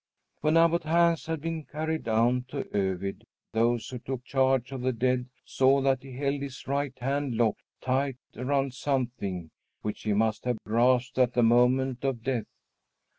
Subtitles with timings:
[0.39, 4.91] When Abbot Hans had been carried down to Övid, those who took charge of the
[4.91, 9.51] dead saw that he held his right hand locked tight around something
[9.83, 12.47] which he must have grasped at the moment of death.